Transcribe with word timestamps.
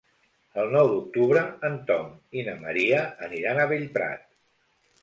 El 0.61 0.71
nou 0.75 0.87
d'octubre 0.91 1.43
en 1.71 1.77
Tom 1.91 2.09
i 2.41 2.47
na 2.51 2.59
Maria 2.65 3.07
aniran 3.29 3.67
a 3.67 3.71
Bellprat. 3.75 4.27